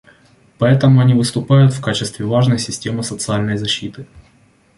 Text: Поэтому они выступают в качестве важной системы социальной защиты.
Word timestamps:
Поэтому 0.57 0.99
они 0.99 1.13
выступают 1.13 1.75
в 1.75 1.79
качестве 1.81 2.25
важной 2.25 2.57
системы 2.57 3.03
социальной 3.03 3.57
защиты. 3.59 4.07